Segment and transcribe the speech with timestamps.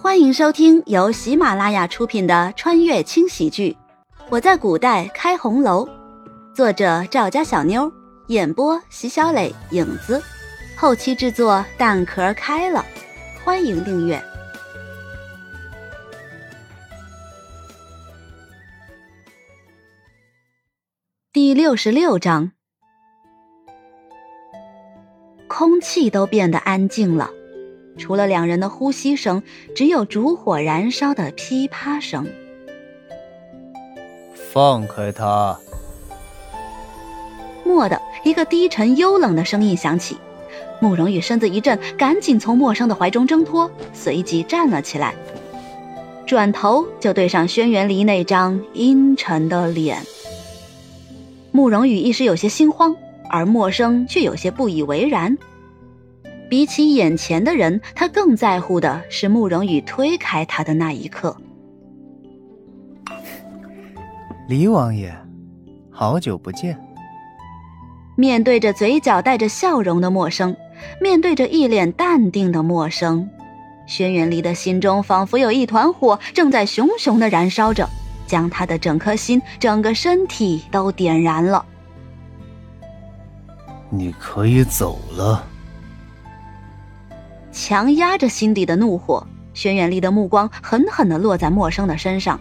[0.00, 3.76] 欢迎收听由喜马拉雅出品的穿越轻喜剧
[4.30, 5.84] 《我在古代开红楼》，
[6.54, 7.92] 作者赵家小妞，
[8.28, 10.22] 演播席小磊、影子，
[10.76, 12.86] 后期制作蛋壳开了。
[13.44, 14.22] 欢迎订阅
[21.32, 22.52] 第六十六章。
[25.48, 27.32] 空气都变得安静了。
[27.98, 29.42] 除了两人的呼吸声，
[29.74, 32.26] 只有烛火燃烧的噼啪声。
[34.52, 35.58] 放开他！
[37.64, 40.16] 蓦地一个低沉幽冷的声音响起，
[40.80, 45.14] 慕容羽身子一震，赶紧从陌生的怀中挣脱，随即站了起来，
[46.26, 49.98] 转头就对上轩辕离那张阴沉的脸。
[51.50, 52.96] 慕容羽一时有些心慌，
[53.28, 55.36] 而默生却有些不以为然。
[56.48, 61.36] 比起眼前的人，他更在乎的是慕容羽推开他的那一刻。
[64.48, 65.14] 李王爷，
[65.90, 66.78] 好久不见。
[68.16, 70.56] 面对着嘴角带着笑容的陌生，
[71.00, 73.28] 面对着一脸淡定的陌生，
[73.86, 77.88] 轩辕离的心中仿佛有一团火正在熊熊的燃烧着，
[78.26, 81.64] 将他的整颗心、整个身体都点燃了。
[83.90, 85.47] 你可以走了。
[87.58, 92.38] 强压着心底的怒火，轩辕离的目光狠狠的落在陌生的身上。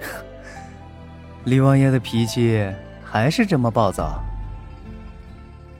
[1.44, 2.70] 李王爷的脾气
[3.02, 4.22] 还是这么暴躁。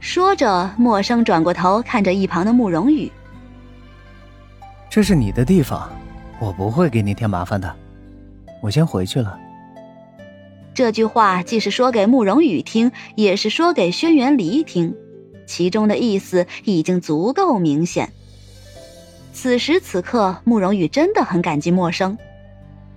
[0.01, 3.13] 说着，陌生转过头看着一旁的慕容羽
[4.89, 5.91] ：“这是你的地方，
[6.41, 7.71] 我不会给你添麻烦的。
[8.63, 9.39] 我先回去了。”
[10.73, 14.97] 这句话既是说给慕容羽听，也是说给轩辕离听。
[15.53, 18.11] 其中的意思已经足够明显。
[19.35, 22.17] 此时此刻，慕容羽真的很感激陌生。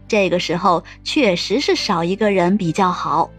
[0.07, 3.29] 这个时候，确实是少一个人比较好。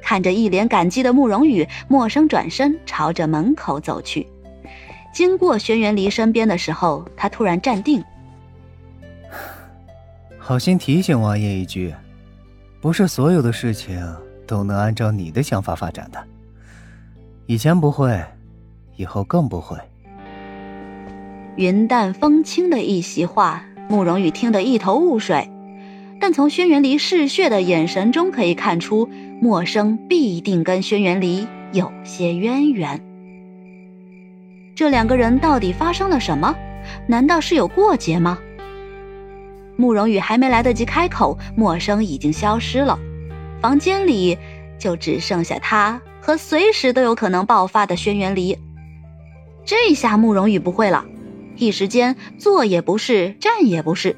[0.00, 4.26] 看着一脸感激的慕容羽，陌生转身朝着门口走去。
[5.12, 8.02] 经过轩辕离身边的时候，他突然站定。
[10.40, 11.94] 好心提醒王爷一句，
[12.80, 14.02] 不是所有的事情
[14.46, 16.31] 都能按照你的想法发展的。
[17.46, 18.22] 以前不会，
[18.96, 19.76] 以后更不会。
[21.56, 25.48] 云淡风轻的一席话，慕容羽听得一头雾水。
[26.20, 29.08] 但从轩辕离嗜血的眼神中可以看出，
[29.40, 33.00] 陌生必定跟轩辕离有些渊源。
[34.76, 36.54] 这两个人到底发生了什么？
[37.08, 38.38] 难道是有过节吗？
[39.76, 42.96] 慕容羽还没来得及开口，陌生已经消失了。
[43.60, 44.38] 房间里
[44.78, 46.00] 就只剩下他。
[46.22, 48.56] 和随时都有可能爆发的轩辕离，
[49.66, 51.04] 这下慕容羽不会了，
[51.56, 54.16] 一时间坐也不是，站也不是。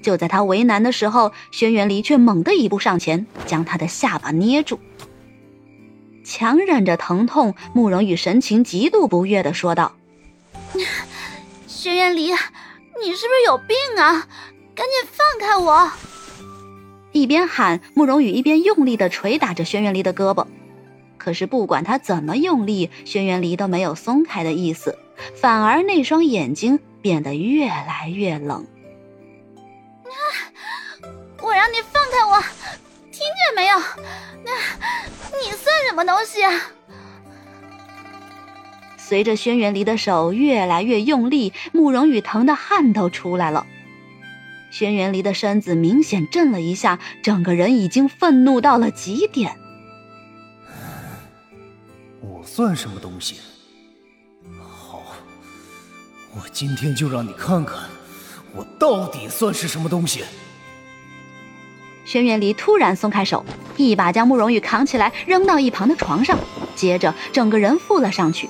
[0.00, 4.78] 就在他为难的时候，轩辕离却猛地一步上前，将他的下巴捏住。
[6.24, 9.96] 强忍着疼痛，慕容羽神情极度不悦的说道
[11.66, 14.28] ：“轩辕离，你是不是有病啊？
[14.76, 15.90] 赶紧放开我！”
[17.10, 20.46] 一边喊，慕容羽一边用力的捶打着轩辕离的胳膊。
[21.24, 24.98] 可是不管他怎么用力，轩辕离都没有松开的意思，
[25.34, 28.66] 反而那双眼睛变得越来越冷。
[31.40, 32.38] 我让你放开我，
[33.10, 33.78] 听见没有？
[34.44, 34.52] 那，
[35.38, 36.52] 你算什么东西啊？
[38.98, 43.66] 随着轩辕离的手越来越用力，慕容羽疼的汗都出来了。
[44.70, 49.56] 轩辕离的身子明显震了一下，整个人已经愤怒到了极点。
[52.44, 53.36] 算什么东西？
[54.60, 55.02] 好，
[56.34, 57.78] 我今天就让你看看，
[58.54, 60.24] 我到底算是什么东西！
[62.04, 63.44] 轩辕离突然松开手，
[63.76, 66.38] 一把将慕容羽扛起来，扔到一旁的床上，
[66.76, 68.48] 接着整个人附了上去。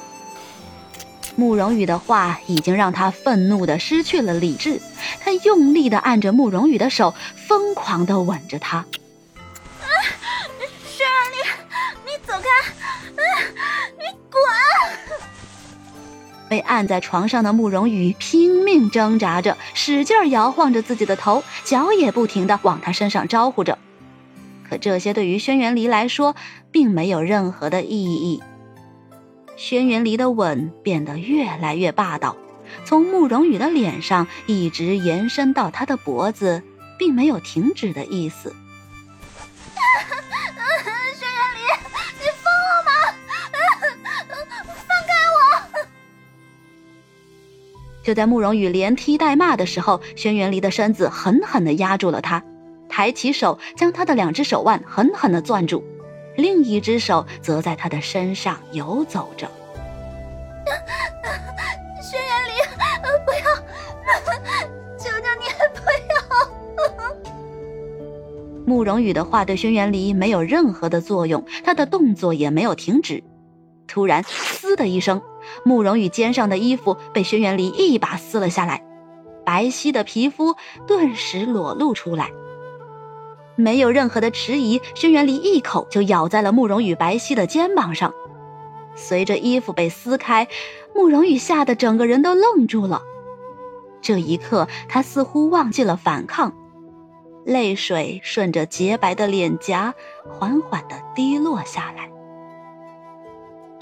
[1.36, 4.80] 慕容羽的话已经让他愤怒的失去了理智，
[5.20, 8.84] 他用力的按着慕容羽的手，疯狂的吻着他。
[16.54, 23.76] 被按在床上的慕容羽拼命挣扎着，使劲摇晃着自己的头，脚也不停的往他身上招呼着。
[24.70, 26.36] 可这些对于轩辕离来说，
[26.70, 28.40] 并没有任何的意义。
[29.56, 32.36] 轩辕离的吻变得越来越霸道，
[32.84, 36.62] 从慕容羽的脸上一直延伸到他的脖子，
[37.00, 38.54] 并没有停止的意思。
[48.04, 52.44] 就在慕容羽连踢带骂的时候，轩辕离的身子狠狠地压住了他，
[52.86, 55.82] 抬起手将他的两只手腕狠狠地攥住，
[56.36, 59.48] 另一只手则在他的身上游走着。
[62.02, 62.52] 轩辕离，
[63.24, 63.44] 不要！
[64.98, 65.80] 求求你不
[66.12, 66.14] 要！
[68.66, 73.24] 慕容羽的话对轩辕离没有任何的作用，他的动作也没有停止。
[73.86, 75.22] 突然，嘶的一声。
[75.64, 78.84] 慕容羽肩上的衣服被轩辕离一把撕了下来，
[79.44, 80.56] 白皙的皮肤
[80.86, 82.30] 顿时裸露出来。
[83.56, 88.12] 没有任何的迟疑，轩辕离一口就咬在了慕容羽白皙的肩膀上。
[88.96, 90.48] 随着衣服被撕开，
[90.94, 93.02] 慕容羽吓得整个人都愣住了。
[94.00, 96.52] 这一刻，他似乎忘记了反抗，
[97.44, 99.94] 泪水顺着洁白的脸颊
[100.28, 102.10] 缓缓地滴落下来。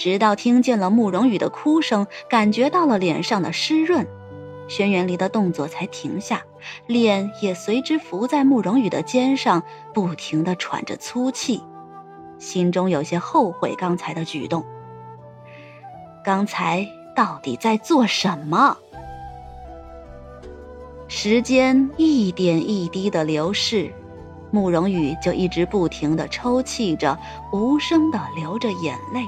[0.03, 4.05] 直到听见了慕容羽的哭声，感觉到了脸上的湿润，
[4.67, 6.43] 轩辕离的动作才停下，
[6.89, 9.63] 脸也随之伏在慕容羽的肩上，
[9.95, 11.63] 不停的喘着粗气，
[12.37, 14.65] 心中有些后悔刚才的举动。
[16.25, 16.85] 刚才
[17.15, 18.77] 到底在做什么？
[21.07, 23.89] 时间一点一滴的流逝，
[24.51, 27.17] 慕容羽就一直不停的抽泣着，
[27.53, 29.25] 无声的流着眼泪。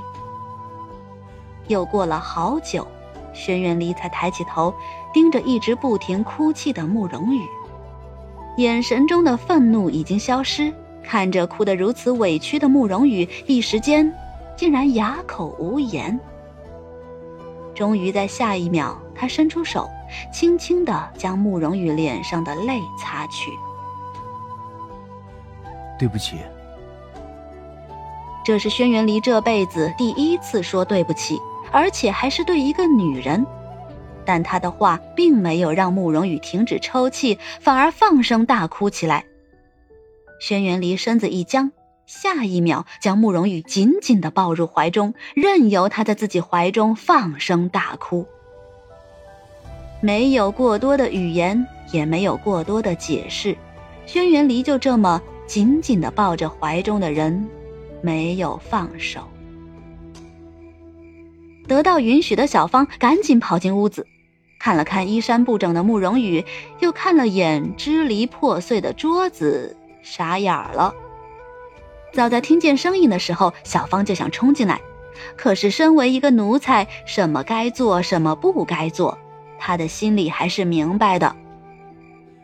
[1.69, 2.87] 又过了好久，
[3.33, 4.75] 轩辕离才抬起头，
[5.13, 7.43] 盯着一直不停哭泣的慕容羽，
[8.57, 10.73] 眼神中的愤怒已经消失。
[11.03, 14.11] 看着哭得如此委屈的慕容羽，一时间
[14.57, 16.19] 竟然哑口无言。
[17.75, 19.87] 终于在下一秒，他伸出手，
[20.33, 23.51] 轻轻地将慕容羽脸上的泪擦去。
[25.99, 26.39] 对不起。
[28.45, 31.39] 这是轩辕离这辈子第一次说对不起。
[31.75, 33.45] 而且还是对一个女人，
[34.25, 39.25] 但他的话并没有让慕容羽停止抽泣，反而放声大哭起来。
[40.39, 41.73] 轩辕离身子一僵，
[42.07, 48.25] 下一秒将慕容羽紧紧地抱入怀中，任由他在自己怀中放声大哭。
[50.01, 53.57] 没有过多的语言，也没有过多的解释，
[54.07, 57.49] 轩辕离就这么紧紧地抱着怀中的人，
[58.01, 59.27] 没有放手。
[61.67, 64.07] 得到允许的小芳赶紧跑进屋子，
[64.59, 66.45] 看了看衣衫不整的慕容羽，
[66.81, 70.95] 又看了眼支离破碎的桌子，傻眼了。
[72.13, 74.81] 早在听见声音的时候，小芳就想冲进来，
[75.37, 79.19] 可是身为一个奴才，什么该做，什么不该做，
[79.59, 81.35] 她的心里还是明白的。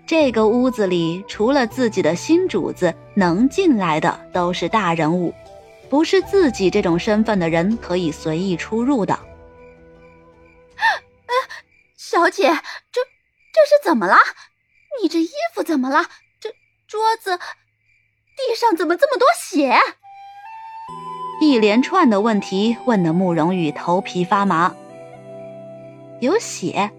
[0.06, 5.32] 这个屋子里，除了自己的新主子，能进来的都是大人物。
[5.90, 9.18] 不是自己这种身份的人可以随意出入的。
[11.96, 13.00] 小姐，这
[13.52, 14.16] 这是怎么了？
[15.02, 16.06] 你这衣服怎么了？
[16.40, 16.50] 这
[16.86, 19.78] 桌子、地上怎么这么多血？
[21.40, 24.74] 一连串的问题问的慕容羽头皮发麻。
[26.20, 26.90] 有血？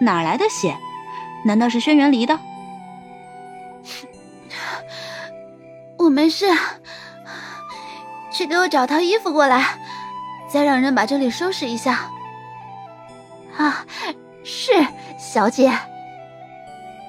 [0.00, 0.76] 哪来的血？
[1.44, 2.38] 难道是轩辕离的？
[5.98, 6.46] 我没事。
[8.32, 9.78] 去给我找套衣服过来，
[10.48, 12.10] 再让人把这里收拾一下。
[13.56, 13.84] 啊，
[14.44, 14.72] 是
[15.18, 15.72] 小姐。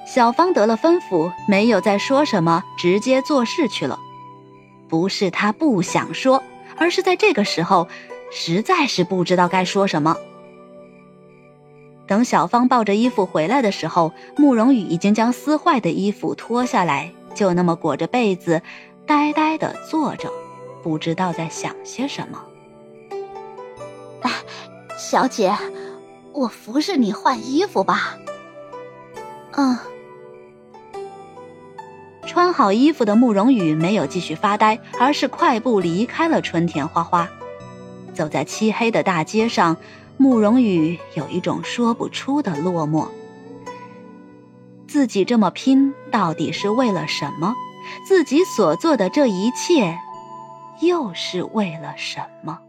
[0.06, 3.98] 小芳得了吩咐，没有再说什么，直接做事去了。
[4.88, 6.42] 不是她不想说，
[6.76, 7.88] 而是在这个时候，
[8.30, 10.16] 实在是不知道该说什么。
[12.06, 18.60] 等小芳抱着衣服回来的时候，慕容羽已经将撕坏的衣服脱下来，就那么裹着被子，
[19.06, 20.28] 呆呆的坐着。
[20.82, 22.44] 不知道在想些什么。
[24.98, 25.54] 小姐，
[26.32, 28.16] 我服侍你换衣服吧。
[29.52, 29.76] 嗯。
[32.26, 37.28] 穿好衣服的慕容羽没有继续发呆，而是快步离开了春田花花。
[38.14, 39.76] 走在漆黑的大街上，
[40.16, 43.08] 慕容羽有一种说不出的落寞。
[44.88, 47.54] 自己这么拼，到底是为了什么？
[48.06, 49.98] 自己所做的这一切。
[50.82, 52.60] 又是为了什么？